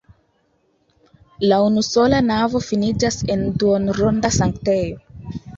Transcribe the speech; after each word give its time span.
La 1.51 1.59
unusola 1.67 2.21
navo 2.31 2.63
finiĝas 2.71 3.21
en 3.35 3.47
duonronda 3.65 4.37
sanktejo. 4.43 5.01